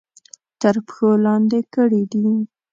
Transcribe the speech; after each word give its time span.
تر 0.61 0.75
پښو 0.87 1.09
لاندې 1.25 1.59
کړي 1.73 2.03
دي. 2.11 2.27